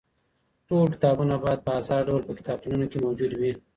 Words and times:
ټول 0.67 0.85
کتابونه 0.95 1.33
بايد 1.43 1.59
په 1.65 1.71
ازاد 1.79 2.01
ډول 2.09 2.21
په 2.25 2.33
کتابتونونو 2.39 2.85
کي 2.91 2.97
موجود 3.05 3.31
وي. 3.39 3.51